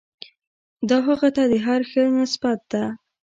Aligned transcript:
دا 0.89 0.97
هغه 1.07 1.29
ته 1.35 1.43
د 1.51 1.53
هر 1.65 1.81
ښه 1.91 2.03
نسبت 2.19 2.59
ده. 2.71 2.83